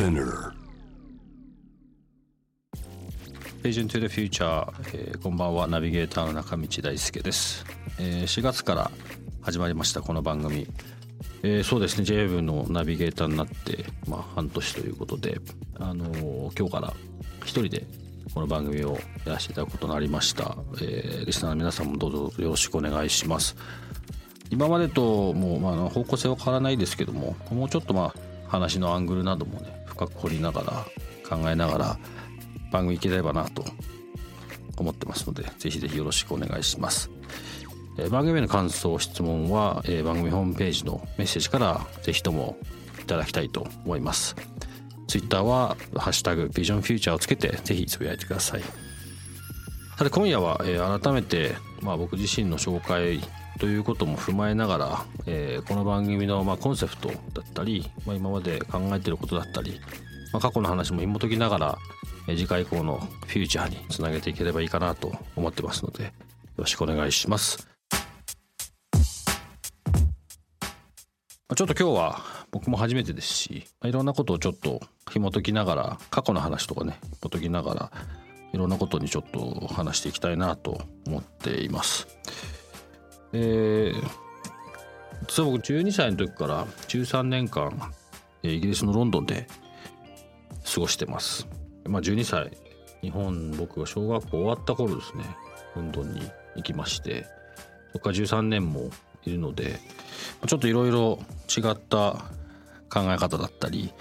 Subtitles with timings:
[0.00, 0.54] Spinner.
[3.62, 5.66] Vision to the Future、えーこんばんは。
[5.66, 7.66] ナビゲーターの中道大輔です、
[7.98, 8.90] えー4月から
[9.42, 10.66] 始まりましたこの番組、
[11.42, 12.04] えーそうですね。
[12.04, 15.38] JWEB のナビゲーターになって、まあ、半年ということで、
[15.78, 16.94] あのー今日から
[17.42, 17.84] 一人で
[18.32, 23.54] この番組をやらせていただくことになりました、えーリスナーの皆さんもどうぞよろしくお願いします。
[24.48, 30.86] 今までともう、まあ、方向性は変わらないですけどももうちょっとまあ話のアングルなどもね深く掘りながら
[31.28, 31.98] 考えながら
[32.72, 33.64] 番組いければなと
[34.78, 37.10] 思ってますのでぜひぜひよろしくお願いします、
[37.98, 42.56] えー番組への感想質問は、えー番組ホームページのメッセージからぜひとも
[43.02, 44.36] いただきたいと思います
[45.06, 48.62] ツイッターは「ハッシュタグビジョンフューチャー」をつけてぜひつぶやいてください
[49.98, 53.20] さて今夜は、えー改めて、まあ、僕自身の紹介
[53.60, 59.78] ということも踏まえながら、えーこの番組の、まあ、コンセプトだったり、まあ、今まで考えていることだったり、
[60.32, 61.78] まあ、過去の話も紐解きながら、
[62.26, 66.10] えー次回以降のフューチャーにつなげていければいいかなと思ってますのでよ
[66.56, 67.68] ろしくお願いします。
[69.02, 69.08] ま
[71.50, 72.22] あちょっと今日は
[72.52, 74.80] 僕も初めてですし、まあいろんなことをちょっと
[75.10, 77.92] 紐解きながら過去の話とかね紐解きながら
[78.54, 82.08] いろんなことにちょっと話していきたいなと思っています。
[83.32, 83.94] で
[85.28, 87.92] 実は僕12歳の時から13年間
[88.42, 89.46] えイギリスのロンドンで
[90.74, 91.46] 過ごしてます。
[91.86, 92.56] まあ12歳
[93.02, 95.24] 日本僕が小学校終わった頃ですね
[95.74, 96.22] ロンドンに
[96.56, 97.26] 行きまして
[97.92, 98.90] そこから13年も
[99.24, 99.78] いるので
[100.46, 102.24] ちょっといろいろ違った
[102.90, 103.92] 考え方だったり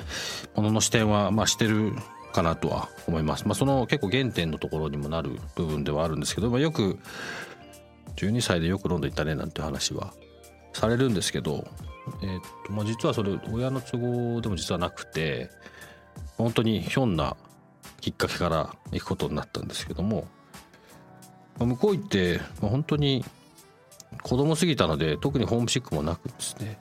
[0.55, 1.93] ものの視点はまあしてる
[2.33, 3.45] かなとは思います。
[3.45, 6.99] まあ、その結構原点のところにもなる部分ではあるんですけど、まあ、よく
[8.19, 10.13] 12歳でよくロンドン行ったねなんて話は
[10.73, 11.65] されるんですけど、
[12.21, 15.49] えーっとまあ、実はそれ親の都合でも実はなくて
[16.37, 17.37] 本当にひょんな
[18.01, 20.27] きっかけから行くことになったんですけども、
[21.57, 23.25] まあ向こう行って、まあ、本当に
[24.23, 26.77] 子供すぎたので特にホームシックもなくですね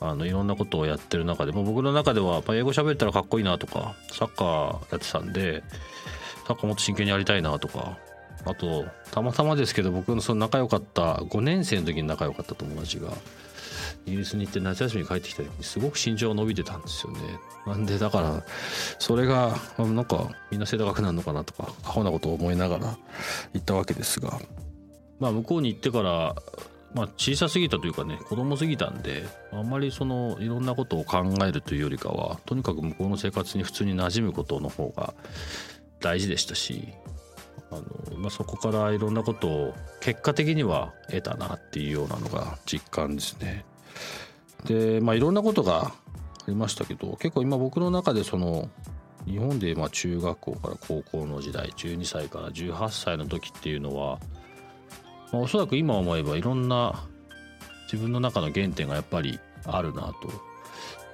[0.00, 5.62] あのいろんなことをやってる中で、まあ、僕の中では英語喋ったらかっこいいなとかサッカーやってたんで
[6.46, 7.96] サッカーもっと真剣にやりたいなとか
[8.44, 13.08] あとたまたまですけど僕のその仲良かった5年生の時に仲良かった友達が
[14.06, 17.20] イギリスに行って夏休みに帰ってきた時にすごく身長が伸びてたんですよね。
[17.66, 18.44] なんでだから
[18.98, 22.98] それがなんかみんな背高くなるのかなとかアホなことを思いながら
[23.54, 24.38] 行ったわけですが。
[25.20, 26.34] まあ向こうに行ってから
[26.94, 35.14] まあ小さすぎたというかね子供すぎたんであんまりそのいろんなことを考えるというよりかはとにかく向こうの生活に普通に馴染むことの方が
[36.00, 36.88] 大事でしたし
[37.76, 43.64] あの、まあ、そこからいろんなことを結果的には得たなっていうようなのが実感ですね。
[44.64, 45.92] でまあいろんなことがあ
[46.48, 48.70] りましたけど結構今僕の中でその
[49.26, 54.18] 日本でまあ中学校から高校の時代12歳から18歳の時っていうのは、
[55.32, 57.04] まあ、おそらく今思えばいろんな
[57.92, 60.54] 自分の中の原点がやっぱりあるなと。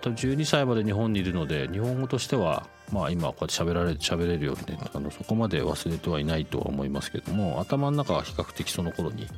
[0.03, 9.29] 12歳まで日本にいるので日本語としてはまあ今こうやって喋られ喋れるようにねあのそこまで忘れてはいないとは思いますけども頭の中は比較的その頃にい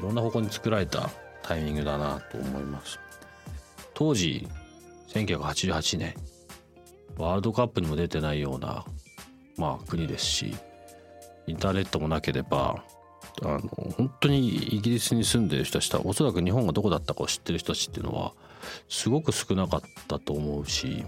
[0.00, 1.10] ろんな方向に作られた
[1.42, 2.98] タイミングだなと思います。
[3.94, 4.48] 当時
[5.08, 6.14] 1988年
[7.18, 8.84] ワールドカップにも出てないような
[9.56, 10.54] まあ国ですし
[11.46, 12.82] インターネットもなければ
[13.42, 13.60] あの
[13.96, 18.32] 本当にイギリスに住んでる人たちはおそらく日本がどこだったかを知ってる人たちっていうのは
[18.88, 21.04] すごく少なかったと思うし、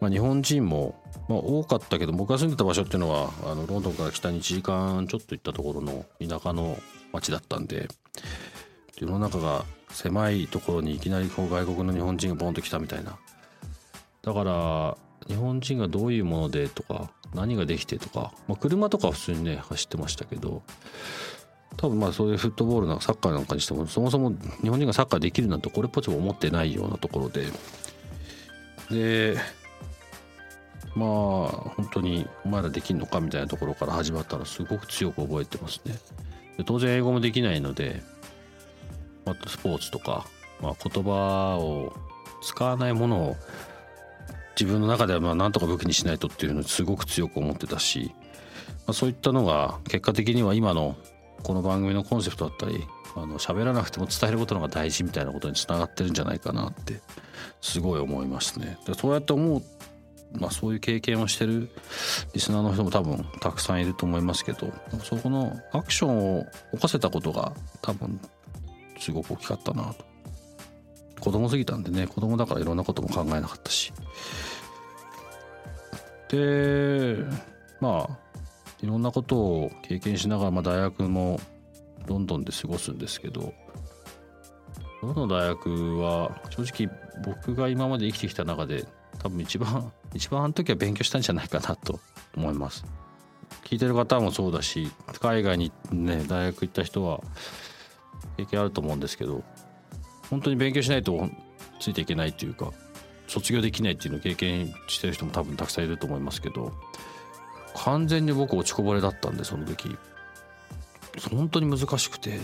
[0.00, 0.94] まあ、日本人も、
[1.28, 6.78] まあ、多かったけど僕が住んでた場所っていうのはあのロンドンから北に1時間ちょっと行ったところの田舎の
[7.12, 7.88] 町だったんで
[8.98, 13.18] 世の中が狭いところにいきなりこう外国の日本人がボンと来たみたいな。
[14.22, 20.62] だから日本人がどういうものでとか何ができてとか、まあ、車とか普通にね走ってましたけど
[21.76, 24.32] 多分まあそういうフットボールなんかサッカーなんかにしてもそもそも
[24.62, 27.46] 日本人がサッカーできるなんてこれっぽっちも思ってないようなところで。
[28.90, 29.38] で
[30.94, 31.08] まあ
[31.76, 35.96] 本当にお前らできんのかみたいなところから始まったのすごく強く覚えてますね
[36.64, 38.02] 当然英語もできないので、
[39.24, 40.26] まあ、スポーツとか、
[40.60, 41.94] まあ、言葉を
[42.42, 43.36] 使わないものを
[44.60, 48.12] 自分の中ではまあなんとか武器にしないとっていうのをすごく強く思ってたし、
[48.68, 50.96] まあ、そういったのが結果的には今の
[51.42, 52.84] この番組のコンセプトだったり
[53.16, 57.00] あの喋らなくても伝えることのが大事みたいなことにつながってるんじゃないかなって
[57.60, 58.78] すごい思いますね。
[58.96, 59.62] そうやって思う
[60.38, 61.70] まあ、そういう経験をしてる
[62.32, 64.72] リスナーの人も多分たくさんいると思いますけど
[65.02, 68.20] そこのアクションを起こせたことが多分
[68.98, 70.04] すごく大きかったなと。
[71.20, 73.92] 子供すぎたんでね子供だからいろんなことも考えなかったし。
[76.28, 77.16] で
[77.80, 78.18] まあ
[78.82, 81.40] いろんなことを経験しながら、まあ、大学も
[82.06, 83.52] ロンドンで過ごすんですけど
[85.02, 86.94] どの大学は正直
[87.24, 88.86] 僕が今まで生きてきた中で
[89.18, 92.00] 多分一番一番あの時は勉強したんじゃないかなと
[92.36, 92.84] 思います。
[93.64, 94.90] 聞いてる方もそうだし
[95.20, 97.20] 海外にね大学行った人は
[98.36, 99.42] 経験あると思うんですけど
[100.28, 101.28] 本当に勉強しないと
[101.80, 102.72] ついていけないっていうか
[103.26, 106.72] 卒業できないっていうのを経験してる人も多分たくさんいると思いますけど
[107.76, 109.96] 完全に僕落ちこぼれだったんでその時。
[111.30, 112.38] 本当に難しくて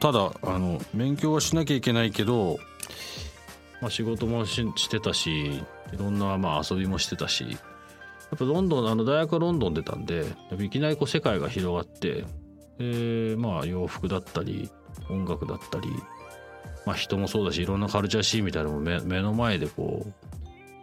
[0.00, 2.58] ただあの勉強はしなきゃいけないけど、
[3.80, 5.62] まあ、仕事もしてたしい
[5.96, 7.56] ろんなまあ遊びもしてたしや
[8.34, 10.24] っぱロンドンあの大学はロンドン出たんで
[10.58, 12.24] いきなりこう世界が広がって
[12.78, 14.70] でまあ洋服だったり
[15.08, 15.88] 音楽だったり、
[16.84, 20.10] まあ、人もそうだしいろんなカルチャーシーンみたいなのも目目の前でこう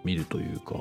[0.05, 0.75] 見るというか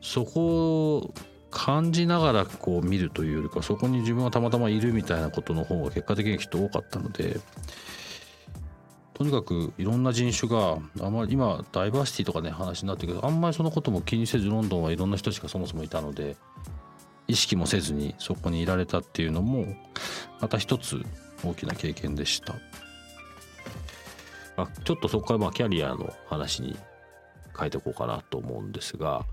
[0.00, 1.14] そこを
[1.50, 7.40] 感じながらこう見るというよりかそこに自分がたまたまいるみたいなことの方が結果的にきっと多かったので
[9.20, 16.38] とにかくいろんな人種があまり今ダイバーシティとかね話になってるけどあんまりそのことも気にせずロンドンはいろんな人しかそもそもいたので
[17.28, 19.66] 意識もせずにそこにいられたっていうのも
[20.40, 21.02] また一つ
[21.44, 22.54] 大きな経験でした。
[24.56, 26.78] あちょっとそこからまあキャリアの話に
[27.54, 29.26] 変えていこうかなと思うんですが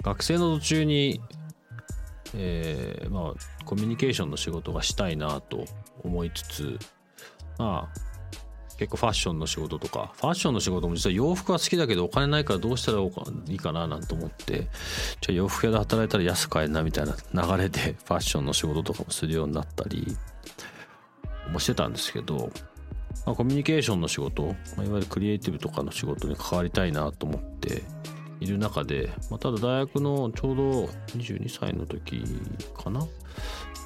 [0.00, 1.20] 学生の途中に、
[2.34, 5.66] えー、まあコミュニケーションの仕事がしたいなと
[6.06, 6.78] 思いつつ
[7.58, 8.06] まあ
[8.78, 14.68] 結構ファッションの仕事とかファッションの仕事も実は洋服は好きだけどお金ないからどうしたらいいかななんて思って
[15.20, 20.16] じゃあ洋服屋で働いたら安く買えんなみたいな流れで ファッションの仕事とかもするようになったり
[21.50, 22.50] もしてたんですけど、
[23.24, 24.42] まあ、コミュニケーションの仕事、
[24.76, 27.82] まあ、いわゆるクリエイティブとかの仕事に関わりたいなと思って
[28.40, 30.62] いる中で、まあ、ただ大学のちょうど
[31.16, 32.22] 22歳の時
[32.76, 33.06] かな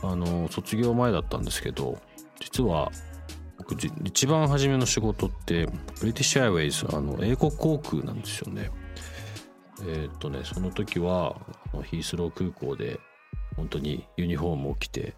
[0.03, 1.99] あの卒業前だったんですけど
[2.41, 2.91] 実は
[3.59, 5.67] 僕一番初めの仕事って
[6.01, 8.71] ブリティッシュアイウェイズあの英国航空なんですよね。
[9.83, 11.37] えー、っとねその時は
[11.85, 12.99] ヒースロー空港で
[13.57, 15.15] 本当にユニフォームを着て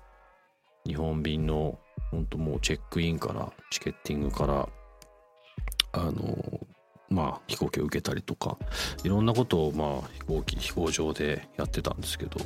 [0.87, 1.79] 日本便の
[2.11, 4.69] 本当もうチェックインからチケッティングから
[5.93, 6.67] あの
[7.09, 8.59] まあ飛行機を受けたりとか
[9.05, 12.39] いろんなことをまあ飛行機飛行場でやってたんですけど、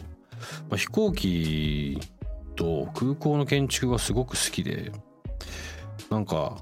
[0.69, 2.01] まあ、飛行機
[2.57, 4.93] と空港の建築がすごく好きで
[6.11, 6.57] なんか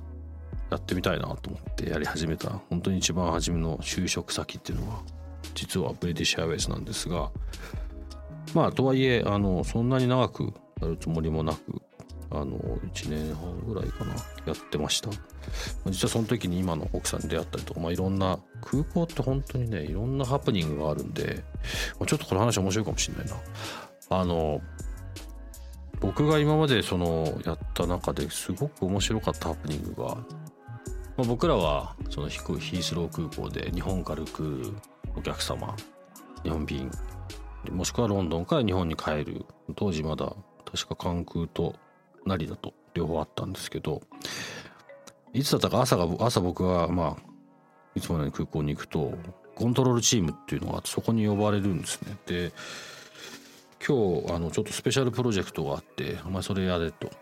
[0.70, 5.02] やってみたいなと思ってやり始めた本当に一番初めの就職先っていうのは
[5.54, 7.30] 実はブリティッシュアウェイズなんですが
[8.54, 11.60] まあとはいえあのそんなに長くやるつもりもなく
[12.30, 14.12] あの1年半ぐらいかな
[14.46, 15.10] やってました。
[15.86, 21.44] 実はその時に今の奥さんに出会ったりとか、まあ、いろんな空港って本当にねいろんなハプニングがあるんで、
[22.00, 23.36] ま、ちょっとこの話面白いかもしれないな。
[24.10, 24.60] あの
[26.04, 30.24] 僕が今までそのやった中ですごく面白かったハプニングが、ま
[31.20, 34.74] あ、僕らはそのヒースロー空港で日本から来る
[35.16, 35.74] お客様
[36.42, 36.90] 日本便
[37.70, 39.46] もしくはロンドンから日本に帰る
[39.76, 40.30] 当時まだ
[40.70, 41.74] 確か関空と
[42.26, 44.02] 成田と両方あったんですけど
[45.32, 47.22] いつだったか朝が朝僕はまあ
[47.94, 49.14] いつものように空港に行くと
[49.54, 52.14] コントロールチームっていうのがそこに呼ばれるんですね。
[52.26, 52.52] で
[53.86, 57.08] 今日あのちょっとスペシャルプロジェクトがあってお前それやれと。
[57.08, 57.14] で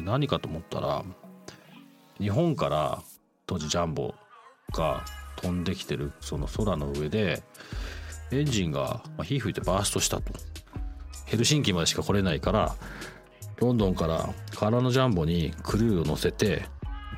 [0.00, 1.04] 何かと思ったら
[2.18, 3.02] 日本から
[3.46, 4.14] 当時ジャンボ
[4.72, 5.04] が
[5.36, 7.42] 飛んできてるその空の上で
[8.32, 10.32] エンジンが火吹いてバーストしたと。
[11.26, 12.74] ヘルシンキまでしか来れないから
[13.58, 16.62] ロンドンから空のジャンボにクルーを乗せて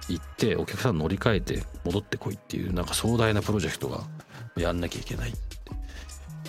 [0.09, 4.01] 行ってお客さん乗り換えて戻ってこいっていうなんか壮大なプロジェクトが
[4.57, 5.33] やんなきゃいけない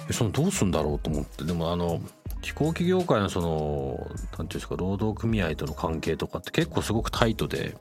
[0.09, 1.45] そのどうすんだろうと思って。
[1.45, 2.01] でもあの
[2.41, 7.75] 飛行機業界のその何て言うんですか労働組合との関係とかって結構すごくタイトで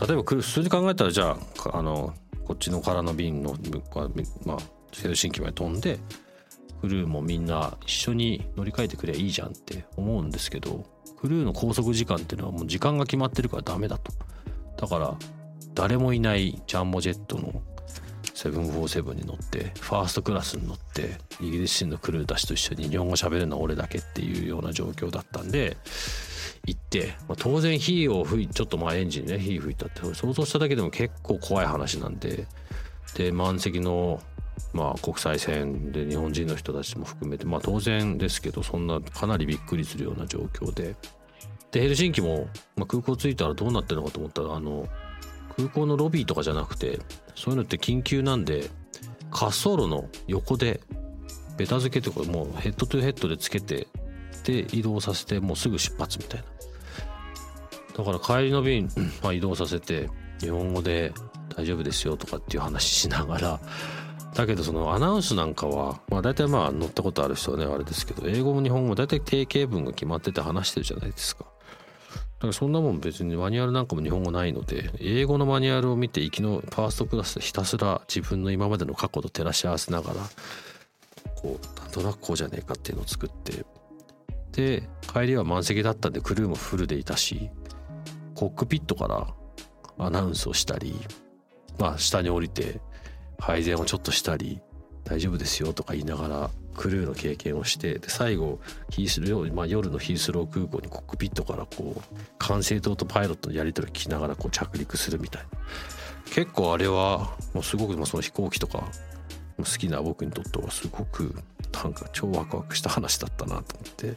[0.00, 2.14] 例えば普通に考えたらじゃああの
[2.44, 3.56] こっちの空の便の
[4.44, 4.58] まあ
[4.92, 5.98] ヘルシンキまで飛んで
[6.80, 10.84] クルーもみんな一緒に乗り換えてくればいいじゃんって思うんですけど
[11.20, 14.12] クルーの拘束時間っていうのはもう時間が決まってるからダメだと。
[14.76, 15.16] だから
[15.74, 17.62] 誰もいないジャンボジェットの
[18.38, 25.76] 747に乗ってファーストクラスに乗ってイギリス人のクルーたちと一緒に日本語喋るのは俺だけっていうような状況だったんで
[26.66, 32.46] 行って、まあ、当然火を吹いちょっとまあエンジンね火吹いたって想像しただけでも結構怖い話なんで
[33.14, 34.20] で満席の
[34.72, 40.94] まあ国際線で日本人の人たちも含めてまあ当然ですけどそんなかなりびっくりするような状況で。
[41.70, 44.88] でヘルシンキも、まあ、空港着いたらどうなってるのかと思ったらあの
[45.54, 46.98] 空港のロビーとかじゃなくて
[47.38, 48.68] そういうのって緊急なんで
[49.30, 50.80] 滑走路の横で
[51.56, 53.86] ベタ付けとかもうヘッドトゥヘッドでつけて
[54.44, 56.46] で移動させてもうすぐ出発みたいな。
[57.96, 58.88] だから帰りの便、
[59.22, 60.08] まあ、移動させて
[60.40, 61.12] 日本語で
[61.56, 63.60] 大丈夫ですよとかっていう話しながら
[64.34, 71.46] だけどそのアナウンスなんかは、まあ、大体まあ乗ったことある人はねあれですけど英語も日本語も大体定型文が決まってて話してるじゃないですか。
[72.40, 80.20] だかそんなもん別にマニュアルなんかも日本語ないので英語のマニュアルを見て行きのファーストクラスでひたすら自分の今までの過去と照らし合わせながら
[81.34, 83.64] こうなんとなくこうじゃねえかっていうのを作って。
[84.52, 87.48] で帰りは満席だったんでクルーもフルでいたし
[88.34, 89.28] コックピットから
[90.04, 90.96] アナウンスをしたり
[91.78, 92.80] まあ下に降りて
[93.38, 94.60] 配膳をちょっとしたり
[95.04, 105.48] 大丈夫ですよとか言いながらクルーの経験をしてで最後ヒースロー、まあ、夜のヒースロー空港にコックピットからこう管制塔とパイロットのやり取りを聞きながらこう着陸するみたいな
[106.32, 108.84] 結構あれはもうすごく、まあ、その飛行機とか
[109.56, 111.34] 好きな僕にとってはすごく
[111.72, 114.10] なんか超ワクワクした話だったなと思って、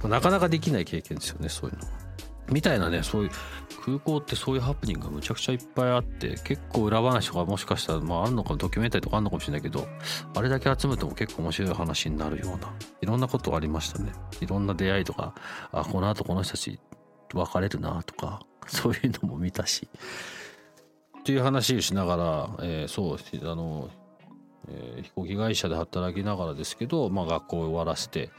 [0.00, 2.07] まあ、なかなかできない経験ですよねそういうのは。
[2.50, 3.30] みたいなねそういう
[3.84, 9.86] 空港ってそういうハプニングがむちゃくちゃいっぱいあって結構裏話とかもしかしたらまああるのかドキュメンタリーとかあるのかもしれないけど
[10.34, 14.12] あれだけ集めても結構面白い話になるようないろんなことありましたね。
[14.40, 15.34] いろんな出会いとか
[15.72, 16.78] あこの後この人たち
[17.34, 19.88] 別れるなとか そういうのも見たし。
[21.20, 23.90] っていう話をしながら、えー、そうあの、
[24.68, 28.30] えー、飛行機会社で働きながらですけど、まあ、学校を終わらせて。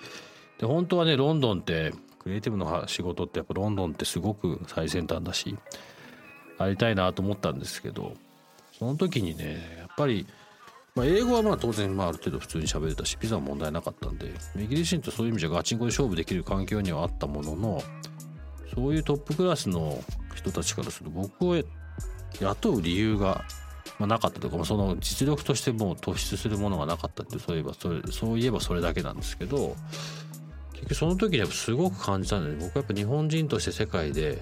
[0.60, 5.58] で本当はねロンドンってクリエイティブの仕事ってやっぱロンドンってすごく最先端だし
[6.58, 8.14] ありたいなと思ったんですけど
[8.78, 10.28] その時にねやっぱり、
[10.96, 17.82] まあ、英語はまあ当然まあある程度普通に喋れたしピザは問題なかったんでイギリス人とそういう意味じゃガチンコで勝負できる環境にはあったものの
[18.76, 19.98] そういうトップクラスの
[20.36, 21.56] 人たちからすると僕を
[22.40, 23.44] 雇う理由が
[23.98, 29.76] まあ、なかったというか、その実力としてもう突出するものがなかったってそういえばそれそういえばそれだけなんですけど
[30.80, 34.42] 結局その時にやっぱすごく感じたんだよね僕はやっぱ日本人として世界で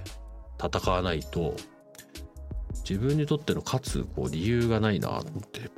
[0.64, 1.56] 戦わないと
[2.88, 5.72] 自分にとっての勝つこう理由がないなと思って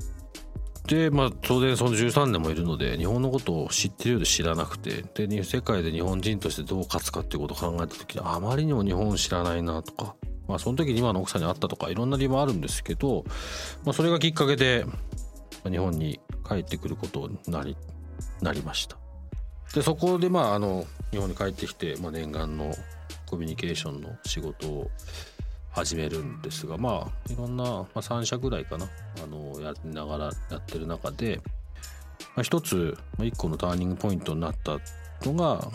[0.87, 10.15] でまあ当然その13年もいるので日本のことを知ってるようで知らなくてで世界で日本人としてどう勝つかっていうことを考えた時にあまりにも日本知らないなとか
[10.47, 13.23] まあその時に今の奥さんに会ったとかいろんな理由もあるんですけど、
[13.85, 14.85] まあ、それがきっかけで
[15.69, 17.77] 日本に帰ってくることになり
[18.41, 18.97] なりました。
[19.73, 22.73] でそこでまああの日本に帰ってきて、まあ、念願の
[23.25, 24.89] コミュニケーションの仕事を
[25.71, 28.87] 始めるんですがまあいろんな、まあ、3社ぐらいかな
[29.23, 31.39] あのやりながらやってる中で、
[32.35, 34.79] まあ、一つ、まあ、一個のターニングポイントになった
[35.27, 35.71] のが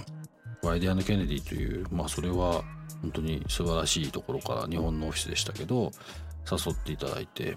[0.63, 2.65] ワイディアン・ケネディというまあそれは
[3.03, 5.93] 本当に素晴らしいところから日本のオフィスでしたけど
[6.51, 7.57] 誘っていただいて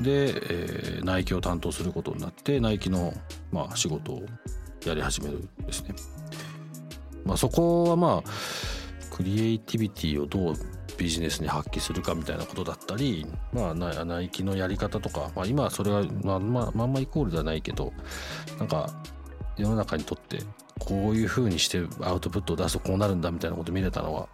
[0.00, 3.12] で、えー、ナイキを担当することになってナイキの、
[3.52, 4.22] まあ、仕事を
[4.84, 5.94] やり始めるんですね。
[7.24, 8.30] まあ、そこはまあ
[9.14, 10.54] クリエイティビティをどう
[10.98, 17.92] ビジネスに発揮するかみたいなことだったり、まあ、ナイキのやり方とか、まあ、今それはまあまあまんまイコールではないけど
[18.58, 18.90] なんか
[19.56, 20.40] 世の中にとって
[20.78, 24.28] こういうふうにしてアウトプットを出すとこうなるんだみたいなこと見れたのは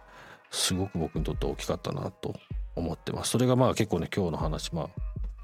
[0.51, 2.33] すごく僕にとって大きかったなと
[2.75, 3.31] 思ってます。
[3.31, 4.89] それがまあ結構ね今日の話まあ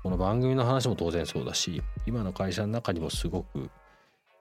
[0.03, 3.69] この番組の話も当然そうだし今の会社の中にもすごく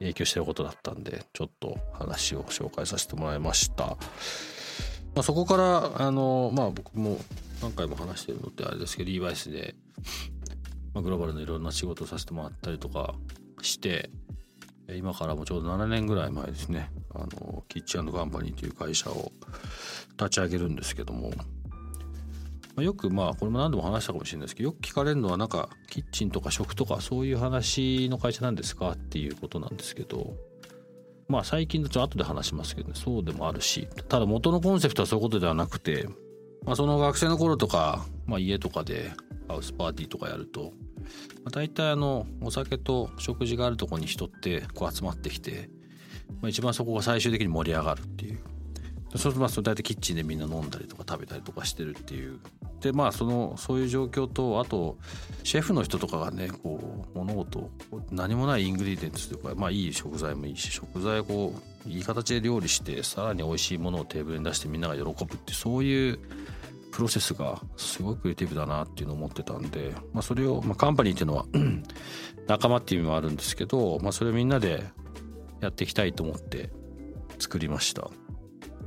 [0.04, 3.96] 影響してることだったんでちょっと話を紹介させてもらいました。
[5.14, 7.18] まあ、そこからあのまあ僕も
[7.62, 9.74] 何回も話してるのってあれですけどリーバイスで、
[10.92, 13.14] まあ、グローバルのいろんな仕事をさせてもらったりとか
[13.62, 14.10] して
[14.88, 19.32] 今からもちょうど7年ぐらい前ですねあのキッチンカンパニーという会社を
[20.18, 21.30] 立ち上げるんですけども
[22.76, 30.34] まあ、よくまあこれも何度も話したかもしれないですけどよく聞かれるのはなんかキッチンとか食とかそういう話の会社なんですかっていうことなんですけど
[31.28, 36.08] まあ最近だと後で話しますけどねそうでもあるしただ元のコンセプトはそういうことではなくて、
[36.64, 39.12] まあ、その学生の頃とか、まあ、家とかで
[39.46, 40.72] ハウスパーティーとかやると、
[41.44, 45.70] まあ、大体あのお酒と食事があるとこに人ってこう集まってきて、
[46.42, 48.40] まあ、一番そこが最終的に盛り上がるっていう
[49.16, 52.40] そうするとまあそれ大体キッチンでみんな飲んだりとか食べたりとかしてるっていう
[52.80, 54.98] でまあそのそういう状況とあと
[55.44, 57.70] シェフの人とかがねこう物事
[58.10, 61.54] 何もない ingredients というかまあいい食材もいいし食材をこ
[61.86, 66.18] ういい形で料理してさらに美味しいものをテーブルに出してみんなが喜ぶってそういう
[66.90, 71.46] プロセスがすごいクリエイティブだなっていうのを思ってたんで、まあ、それを、まあ、カンパニーっていうのは
[72.46, 74.84] 仲間っていう意味もあるんですけど、まあ、それをみんなで
[75.60, 76.70] やっていきたいと思って
[77.38, 78.10] 作りました。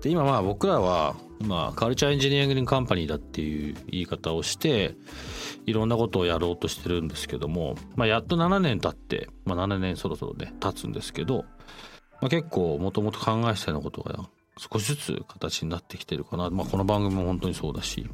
[0.01, 4.95] で今まあ僕らは今カルチャーエンジニアリングカンパニーだっていう言い方をして
[5.65, 11.45] いろんなことをやろうとしてるんですけども、まあ、やっと7年経って、まあ、7年そろそろね経つんですけど、
[12.21, 18.09] まあ、結構もともと考えてたようなことが少しずつ形になってきてるかな、まあ、この番組も本当にそうだし、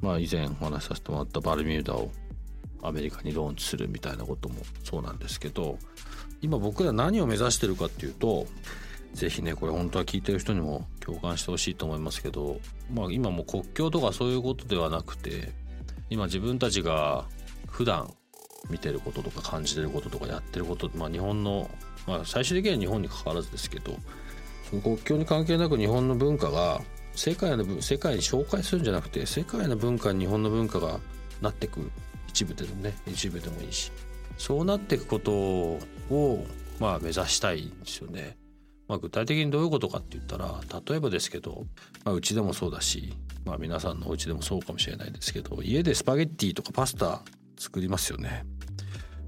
[0.00, 2.10] まあ、以前お話しさせてもらったバルミューダを
[2.82, 5.78] アメリカにローンチするみたいなこともそうなんですけど
[6.42, 8.46] 今僕ら何を目指してるかっていうと
[9.14, 12.58] ぜひねこれ本当は聞いてる人にも共感してほしいと思いますけど、
[12.92, 15.52] まあ、今も国境とかそういうことではなくて
[16.10, 17.24] 今自分たちが
[17.68, 18.12] 普段
[18.68, 21.70] 見てることとか感じてることとかやってること、まあ、日本の、
[22.06, 23.96] まあ、最終的には日本に関わらずですけど
[24.68, 26.80] その国境に関係なく日本の文化が
[27.14, 30.98] 世界の世界に紹介するんじゃなくて世界の文化に日本の文化が
[31.40, 31.88] なっていく
[32.28, 33.92] 一部でもね一部でもいいし
[34.38, 35.78] そうなっていくことを
[36.80, 38.36] まあ目指したいんですよね。
[38.88, 41.64] まあ、具体的にどういうことかって言ったら例えばですけど、
[42.04, 43.14] まあ、うちでもそうだし、
[43.44, 47.22] まあ、皆さんのお家でもそうかもしれないですけど家でスパゲッティとかパスタ
[47.58, 48.44] 作りますよね。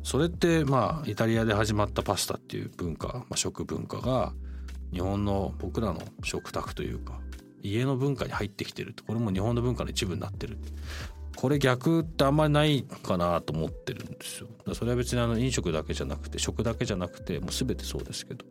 [0.03, 4.33] それってまあイタリアで始まったパスタっていう文化、まあ、食文化が
[4.93, 7.19] 日本の僕らの食卓というか
[7.63, 10.59] 家の文化に入ってきてるこれも日本の文化の一部になってる。
[11.37, 14.49] これ逆ってあんまりないかなと思ってるんですよ。
[14.75, 18.45] それは別にあの飲食だけじゃなくて食だけじゃなくてもう全てそうですけど。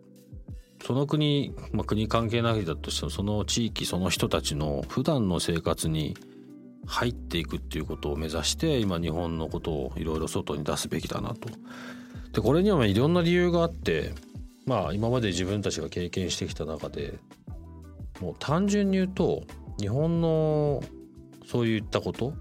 [0.86, 6.15] その国、まあ、国関係ないだとしてもその地域その人たちの普段の生活に
[6.86, 11.50] 入っていくっていうことを目指して今日本のことをいろいろ外に出すべきだなと。
[12.33, 14.14] でこれにはいろんな理由があって
[14.68, 17.16] まあ今まで自分たちが経験してきた中で
[18.22, 19.42] もう単純に言うと
[19.79, 20.83] 日本の
[21.48, 22.33] そういったこと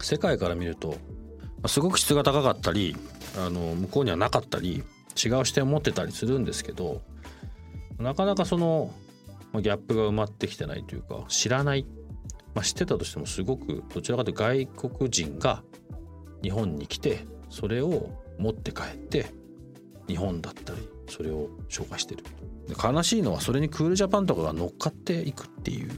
[0.00, 0.96] 世界から見ると
[1.68, 2.96] すごく質が高かったり
[3.38, 4.82] あの向こうにはなかったり
[5.24, 7.00] 違う視点を持ってたりするんですけど
[7.98, 8.90] なかなかその
[9.54, 11.86] ギャップが埋まってきてないというか知らない、
[12.54, 15.62] まあ、知ってたとしてもすごくどちらかというと外国人が
[16.42, 19.26] 日本に来てそれを持って帰って
[20.08, 22.24] 日本だったりそれを紹介してる。
[22.82, 25.90] 悲しいのはそれにクールジャパンとかが乗っかっていくっていう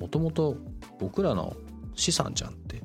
[0.00, 0.56] もともと
[1.00, 1.56] 僕らの
[1.94, 2.82] 資産じゃんって。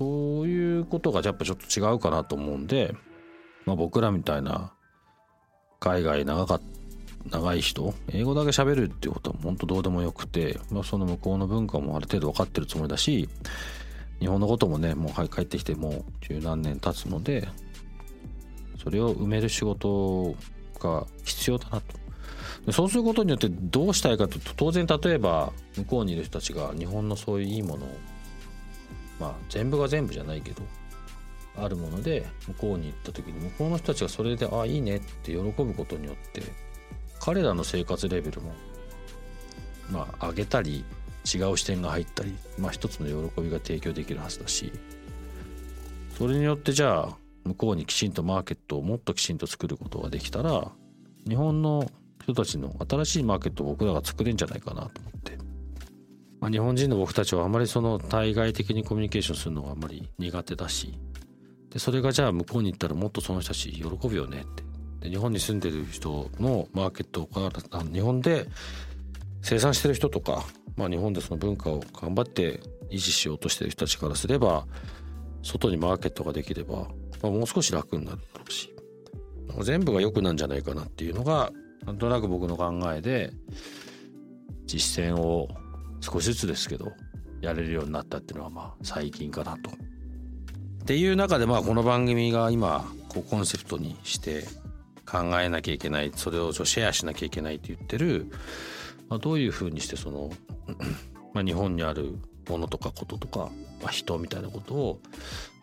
[0.00, 2.94] そういうことがやっぱちょっと違うかなと思うんで、
[3.66, 4.72] まあ、僕らみたいな
[5.78, 6.79] 海外長かった
[7.28, 13.28] 長い人英語だけ喋るっていうことは本当どうでもよくて、まあ、その向こうの文化もある程度分かってるつもりだし
[14.20, 17.48] 日本のこともねもう帰ってきてもう十何年経つので
[18.82, 20.34] それを埋める仕事
[20.78, 22.00] が必要だなと。
[22.66, 27.88] でそうすることによってどうしたいかと当然例えば向こうにいる人たちが日本のそういういいものを
[29.18, 30.62] まあ全部が全部じゃないけど
[31.56, 36.42] あるもので向こうに行った時に向こうの人たちがそれでああいいねって喜ぶことによって
[37.20, 38.52] 彼らの生活レベルも
[39.90, 40.84] まあ上げたり
[41.24, 44.72] 違う視点が入ったり、まあ、一つの喜びが提供できるはずだし
[46.16, 50.70] それによってじゃあ向こうにきちんとマーケットをもっときちんと作ることができたら
[51.28, 51.90] 日本の
[52.22, 55.38] 人たちの新しいマーケットを僕らが作れんじゃないかなと思って、
[56.40, 60.98] まあ、日本人の僕たちはあまりその対外的にコミュニケーションするのがあまり苦手だし
[61.70, 64.69] でそれがじゃあ向こうに行ったらもっとその人たち喜ぶよねって
[65.02, 67.50] 日本に住んでる人のマーケットが
[67.82, 68.46] 日本で
[69.42, 70.44] 生産してる人とか、
[70.76, 72.60] まあ、日本でその文化を頑張って
[72.90, 74.66] 維持しようとしてる人たちからすれば
[75.42, 76.84] 外にマーケットができれば、ま
[77.24, 78.74] あ、もう少し楽になるだろうし
[79.62, 81.50] 全部が良くなんじゃないかなっていうのが
[81.86, 83.32] なんとなく僕の考えで
[84.66, 85.48] 実践を
[86.00, 86.92] 少しずつですけど
[87.40, 89.70] やれるようになったっていうのはまあ最近かなと。
[89.70, 89.72] っ
[90.84, 94.44] ていう中でまあこの番組が今こうコンセプトにして
[95.10, 98.26] 考えなきゃいけないそれをシェアしなきゃいけないって言ってる、
[99.08, 100.30] まあ、どういうふうにしてその
[101.34, 102.18] まあ日本にある
[102.48, 103.50] ものとかこととか、
[103.82, 105.00] まあ、人みたいなことを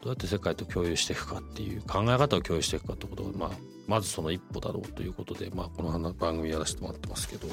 [0.01, 3.49] どうやって世界と共有していくかっていう考え方を共有していくかってことを、まあ、
[3.87, 7.47] まずその一歩だろうということで、まあ、この番組やらせてもらってますけど。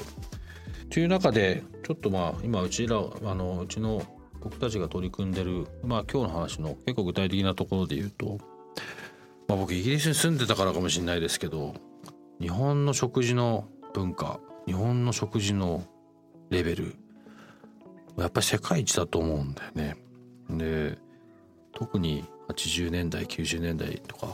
[0.89, 4.03] という中でちょっとまあ今うちらあのうちの
[4.39, 8.37] 僕たちが取り組んでる、まあ、今日の話の結構具体的なところで言うと
[9.47, 11.75] まあ、僕イギリスに住んでたからかもしれないですけど
[12.39, 15.83] 日本の食事の文化日本の食事の
[16.49, 16.95] レベル
[18.17, 19.95] やっぱり世界一だと思うんだよね。
[20.49, 20.97] で
[21.73, 24.27] 特に80年代90年代とか、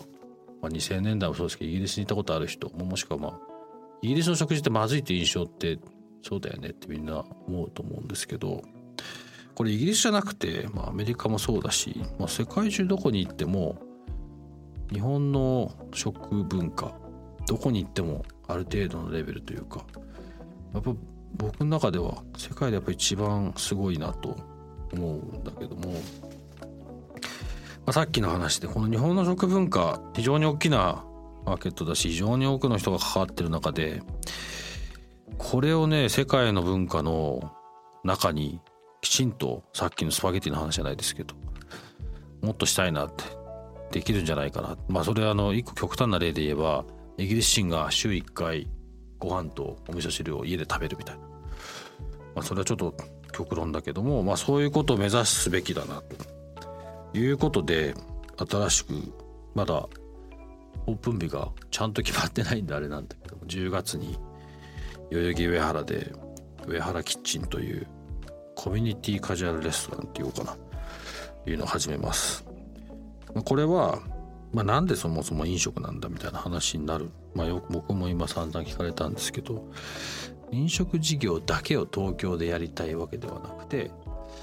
[0.61, 3.39] まあ、2000年代もそうですけどイギリスに行ったことある人ももしくはまあ
[4.01, 5.79] イギリスの食事ってまずいって印象って
[6.23, 8.61] そうだよねってみんな思うと思うんですけど
[9.55, 13.77] これイギリスじゃなくて、まあ、アメリカもそうだし、まあ、世界中どこに行っても
[14.91, 16.93] 日本の食文化
[17.47, 19.85] どこに行ってもある程度のレベルというか
[20.73, 20.93] やっぱ
[21.35, 24.35] 僕の中では世界でやっぱ一番すごいなと
[24.93, 25.97] 思うんだけども、ま
[27.87, 31.05] あ、さっきの話でこの日本の食文化非常に大きな
[31.45, 34.01] マーケットだし非常に多くの人が関わってる中で
[35.37, 37.51] これをね世界の文化の
[38.03, 38.59] 中に
[39.01, 41.35] きちんとさっきのスパゲティの話じゃないですけど
[42.41, 43.23] もっとしたいなって
[43.91, 44.77] できるんじゃないかな。
[44.87, 46.85] まあそれはあの一個極端な例で言えば
[47.17, 48.67] イギリス人が週1回
[49.19, 51.27] ご飯とお味噌汁を家で食べるみたいな、ま
[52.37, 52.95] あ、それはちょっと
[53.31, 56.01] 極論だけども、まあ、そういうことを目指すべきだな
[57.11, 57.93] ということで
[58.37, 58.93] 新しく
[59.53, 59.87] まだ
[60.87, 64.17] オープン日がちゃんと決まってないんであれなんだけど10月に
[65.11, 66.11] 代々木上原で
[66.67, 67.87] 上原キッチンという
[68.55, 70.57] コミュニティカジュアルレストランっていうかな
[71.43, 72.50] というのを始めます。
[73.45, 73.99] これは、
[74.53, 79.69] まあ、なんでそもそも飲食なんだみたいな話になる、まあ、よく僕も今散々聞かれたんですけど
[80.51, 83.91] 飲食事業だけを東京でやりたいわけではなくて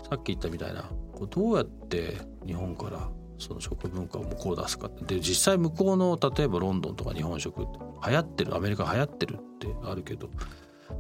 [0.09, 10.31] さっき言ったみたいなこうどうやって日本からその食文化を向こう出すかで実際向こうの例えばロンドンとか日本食って流行ってるアメリカ流行ってるってあるけど、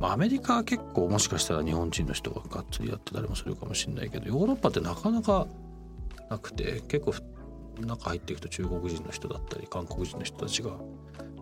[0.01, 5.47] まあ、アメリカは結構もしかしたら日本人の人ががっつりやってたりもするかもしれないけどヨーロッパってなかなか
[6.31, 7.13] なくて結構
[7.87, 10.73] 中入っていくと中国人の人だったり韓国人の人たちが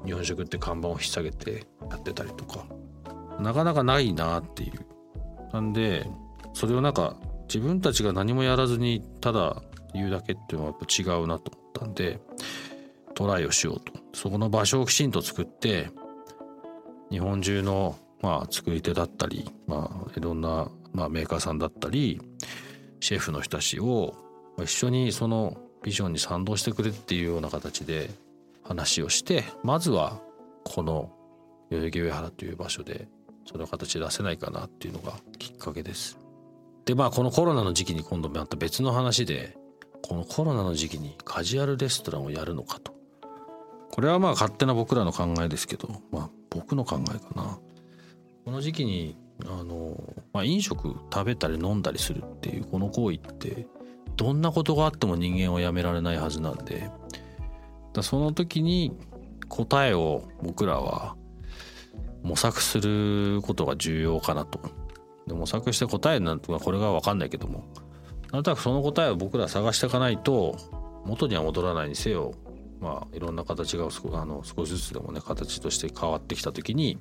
[0.04, 2.66] 日本食って看板を引っ提げてやってたりとか
[3.40, 4.86] なかなかないなっていう。
[5.52, 6.06] なんで
[6.52, 7.16] それをなんか
[7.48, 9.62] 自分たちが何もやらずにただ
[9.94, 12.20] 言うだけっていうのはやっぱ違うなと思ったんで
[13.14, 15.90] トライをしようとそこの場所をきちんと作って
[17.10, 22.20] 日本中のまあ作り手だったりまあいろんなまあメーカーさんだったり
[23.00, 24.14] シェフの人たちを
[24.58, 28.10] 一緒にそのビジョンに賛同してくれっていうような形で
[28.64, 30.20] 話をしてまずは
[30.64, 31.12] この
[31.70, 33.06] 代々木上原という場所で
[33.44, 36.18] その形出せないかなっていうのがきっかけです。
[36.86, 39.56] でまあこのコロナの時期に今度また別の話で
[40.02, 42.92] このコロナの時期にカジュアルレストランをやるのかと
[43.92, 47.60] これはまあ勝手な僕らの考えですけどまあ僕の考えかな
[48.44, 49.96] この時期にあの、
[50.32, 53.66] まあ、飲食食べたり飲んだりするっていうこの行為って
[54.16, 56.90] どんなことがあっても人間はやめられないはずなんで。
[57.92, 58.96] だその時に
[59.48, 61.16] 答えを僕らは
[62.22, 64.60] 模索することが重要かなと。
[65.26, 67.64] で模索して答えなんてこれが分かんないけども。
[68.32, 70.56] なんとなくその答えを僕ら探していかないと
[71.04, 72.34] 元には戻らないにせよ
[72.80, 76.98] まあいろんな形があの少しずつでもね形として変わってきた時に、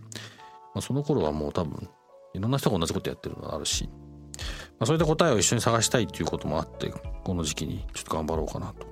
[0.73, 1.89] まあ、その頃はもう多分
[2.34, 3.89] いろんな人が同じことやってるのあるし。
[4.80, 8.88] まあ、そういった答えを一緒に探したいっていうこともあってこの時期にちょっと頑張ろうかなと。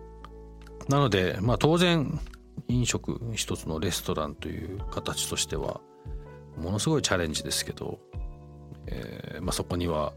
[0.89, 2.19] なので、まあ、当然
[2.67, 5.81] 飲食一つのレストランという形としては
[6.57, 7.99] ものすごいチャレンジですけど、
[8.87, 10.13] えーまあ、そこには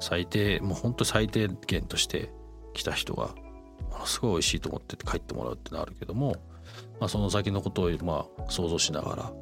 [0.00, 2.32] 最低もう本当最低限として
[2.74, 3.34] 来た人が
[3.90, 6.36] ものすごい美味しいと思って帰ってもらうってのあるけども、
[7.00, 9.32] まあ、その先のことをまあ想像しながら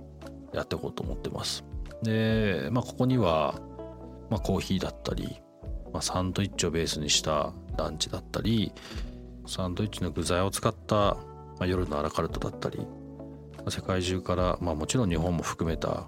[0.52, 1.64] やっていこうと思ってます。
[2.02, 3.60] で、まあ、ここには
[4.30, 5.40] まあ、コーヒーだったり、
[5.92, 8.72] まあ、サンドイッチをベースにしたランチだったり
[9.46, 11.16] サンドイッチの具材を使った、ま
[11.60, 12.86] あ、夜のアラカルトだったり
[13.64, 16.06] ま世界中から、まあ、もちろん日本も含めた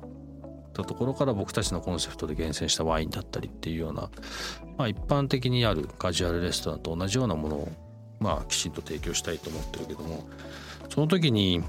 [0.72, 4.10] たところから僕たちのコンセプトで厳選したワインだったりっていうような、
[4.78, 7.68] まあ、一般的にあるカジュアルレストランと同じようなものを、
[8.20, 10.26] まあ、きちんと提供したいと思ってるけども
[10.88, 11.62] その時に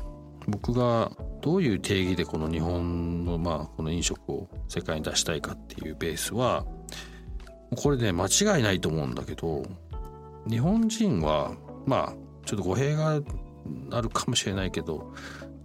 [0.48, 1.12] 僕が
[1.44, 6.66] どういう定義でこの日本のまあこの飲食を世界に出したいかっていうベースは
[7.76, 9.64] これね間違いないと思うんだけど
[10.50, 11.52] 日本人は
[11.86, 12.14] まあ
[12.46, 13.20] ちょっと語弊が
[13.92, 15.14] あるかもしれないけど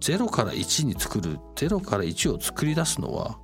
[0.01, 3.39] 0から1に作る0から1を作り出すのは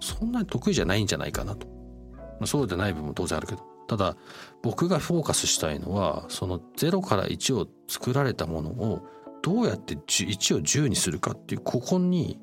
[0.00, 1.66] そんなに得意じゃないんじゃないかなと。
[1.66, 3.66] まあ、そうでない部分も当然あるけど。
[3.88, 4.16] ただ
[4.62, 9.02] 僕がフォーカスしたいのはその0から1を作られたものを
[9.42, 12.38] どうやって1を10にするかっていうここに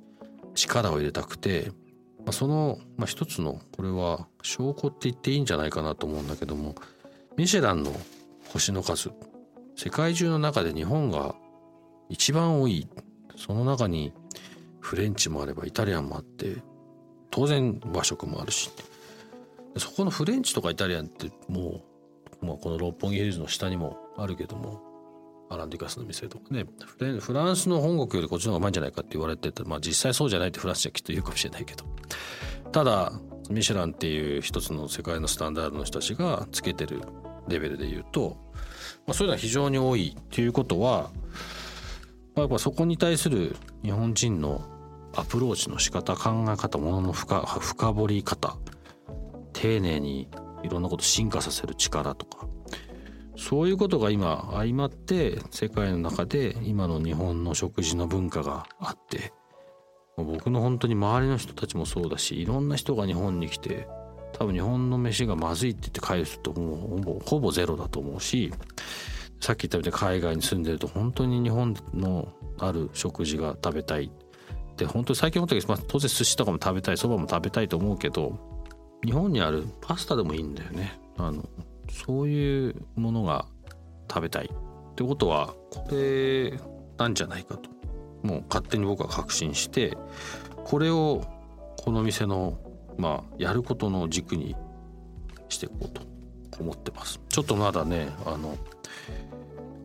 [0.54, 1.72] 力を入れたくて、
[2.32, 6.74] その、一つのこれは証拠って言っていいんじゃないかなと思うんだけども
[7.38, 7.92] ミシェランの
[8.48, 9.12] 星の数
[9.76, 11.36] 世界中の中で日本が
[12.10, 12.88] 一番多い。
[13.38, 14.14] その中に
[14.80, 16.56] フレンチもあればイタリアンもあって
[17.30, 18.72] 当然和食もあるし。
[19.78, 21.82] そこのフレンチとかイタリアンっても
[22.42, 24.82] う、まあ、この六本木ヒルズの下にもあるけども
[25.50, 26.66] アラン・ディカスの店とかね。
[27.20, 31.86] フランスの本国よりこっちの方がうまいんじゃないかって言われてて、まあ、実際そうじゃないってフランスじゃきっと言うかもしれないけど。
[32.72, 33.14] ただ
[33.50, 37.02] ミシュランっていう一つの世界のスタンダードの人たちがつけてる
[37.48, 38.38] レベルで言うと、
[39.06, 41.12] まあ、そういうのは非常に多いっていうことは、
[42.36, 44.62] まあ、やっぱそこに対する日本人の
[45.16, 48.58] アプローチの仕方考え方ものの深深掘り方
[49.54, 50.28] 丁寧に
[50.64, 52.48] いろんなこと進化させる力とか
[53.38, 59.34] そういうことが今相まって世界の中で今の日本の食事の文化があって
[60.18, 63.88] 僕の本当に周りの人たちもそうだしいろんな人が日本に来て
[64.34, 68.54] 多分日本の飯がまずいって言って帰るともうほぼほぼゼロだと思うし
[69.42, 74.12] さっき言ったみたいに海外に住んでると本当に日本のある食事が食べたい。
[74.76, 78.38] って本当に最近思ったけど、まあ、当然寿司とかも食べたいそばも食べたいと思うけど
[79.06, 81.00] 日本にあるパスタでもいいんだよね。
[81.18, 81.48] あの
[81.90, 83.46] そういうものが
[84.10, 86.54] 食べたいってことはこれ
[86.98, 87.70] なんじゃないかと
[88.24, 89.98] もう勝手に僕は確信して
[90.64, 91.24] これを
[91.78, 92.58] この店の
[92.98, 94.56] まあやることの軸に
[95.50, 96.02] していこうと
[96.60, 97.20] 思ってます。
[97.30, 98.58] ちょっとまだねあの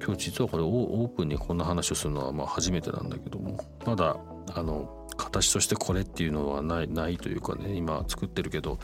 [0.02, 4.16] 今日実はこれオープンにこんな話をするのはまあ初めてなんだけどもまだ
[4.54, 8.78] あの形としてこれっていうのはないないというかね今作ってるけど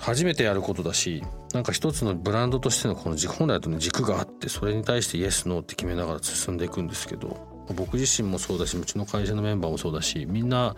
[0.00, 10.74] 初めてやることだしなんか一つのブランドとしてのこの本来だとね軸があってそれに対してイエスノーって決めながら進んでいくんですけど僕自身もそうだしうちの会社のメンバーもそうだしみんな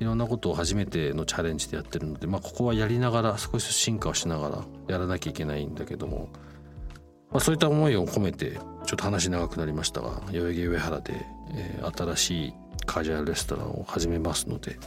[0.00, 6.28] いろんなことを初めてのチャレンジでやってるので、まあ、ここはやりながら少し進化をしながらやらなきゃいけないんだけども、
[7.30, 8.60] まあ、そういった思いを込めてちょ
[8.94, 12.54] っと話長くなりましたが代々木上原で、えー、新しい
[12.86, 14.78] カジュアルレストランを始めますので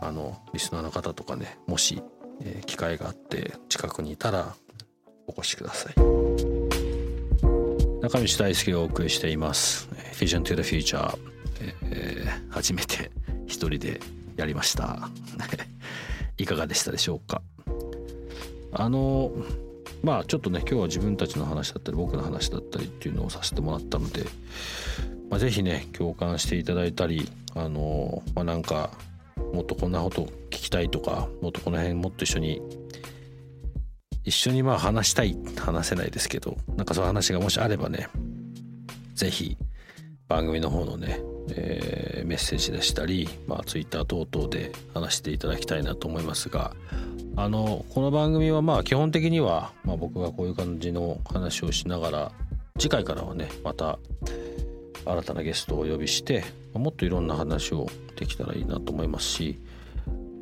[0.00, 2.02] あのリスナーの方とかねもし、
[2.42, 4.54] えー、機会があって近くにいたら
[5.26, 5.94] お越しください。
[8.02, 11.18] 中道大輔がお送りしています「Vision to the Future」
[11.82, 13.10] えー、初めて
[13.46, 14.00] 一人で
[14.36, 15.10] やりました。
[16.38, 17.42] いかがでしたでしょうか？
[18.72, 19.32] あの
[20.02, 24.24] まあちょっとね今日は自分たちの話だったり僕の話だったりっていうのをさせてもらったので
[25.28, 28.90] まあ、ぜひね共感していただいたりあのまあ、なんか
[29.52, 32.62] もっとこんなこと聞きたいとかもっとこの辺もっと一緒に
[34.24, 38.08] 一緒にまあ話したい話せないですけどなんかそういう話がもしあればね
[39.14, 39.56] 是非
[40.28, 46.74] 番組の方のね、えー、メッセージでしたり、まあ、Twitter 等々で話していただきたいなと思いますが
[47.36, 52.32] あのこの番組はまあ基本的には、まあ、僕がこういう感じの話をしながら
[52.78, 53.98] 次回からはねまた
[55.04, 59.58] 新たなゲストをお呼びしてもっといろんな話をできたらいいなと思いますし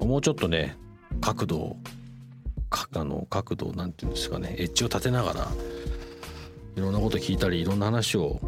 [0.00, 0.76] もうちょっとね
[1.20, 1.76] 角度を
[2.92, 5.48] あの角度なんていうんですかねエッジを立てながら
[6.76, 8.38] いろんなこと聞いたりいろんな話を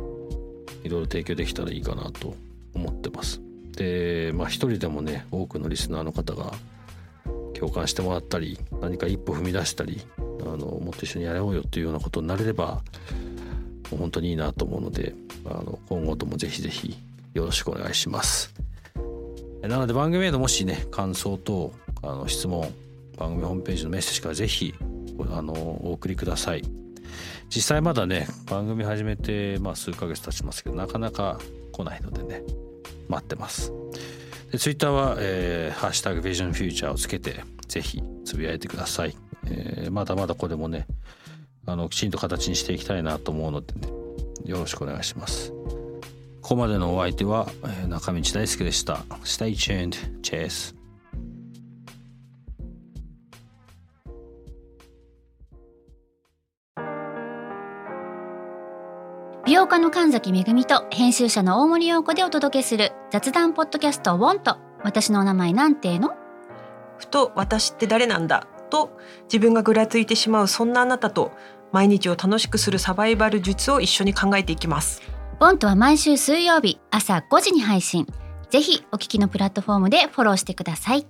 [0.84, 2.34] いろいろ提供できたらいいかなと
[2.74, 3.40] 思ってます。
[3.76, 6.52] でまあ一人でもね多くのリスナーの方が
[7.58, 12.82] 共感してもらったり何か一歩踏み出したりあのもっと一緒にやろうよっていうようなことになれれば
[13.90, 15.14] 本当にいいなと思うので
[15.44, 16.96] あの今後ともぜひぜひ
[17.34, 18.54] よろしくお願いします。
[19.62, 22.72] なので番組へのもしね感想とあの質問
[23.18, 24.74] 番組ホームページのメッセージからぜひ
[25.30, 26.62] あのお送りください。
[27.54, 31.40] 実際まだね番組始めて、まあ、数ヶ月経ちますけどなかなか
[31.72, 32.42] 来ないのでね
[33.08, 33.72] 待ってます。
[34.50, 39.16] でツイッターは、えー、ハッシュタグビジョンフューチャーをつけてぜひつぶやいてください、
[39.46, 40.86] えー、まだまだこれもね
[41.66, 43.88] あのきちんと形にしていきたいなと思うのでね
[44.44, 45.52] よろしくお願いします。
[46.50, 47.46] ここまでのお相手は
[47.88, 48.94] 中道大輔でした。
[49.22, 50.20] Stay tuned.
[50.20, 50.74] Cheers.
[59.46, 66.16] 美容家の神崎恵と編集者の大森洋子でお届けする雑談ポッドキャスト「ウォンと私の名前なんての?」
[66.98, 68.48] ふと私って誰なんだ？
[68.70, 68.98] と
[69.32, 71.30] 自分がぐらついてしまうそんなあなたと
[71.70, 75.00] 毎日を楽しくするサバイバル術を一緒に考えていきます
[75.40, 78.06] ボントは毎週水曜日朝5時に配信。
[78.50, 81.06] ぜひお聞きのプラットフォームでフォローしてください。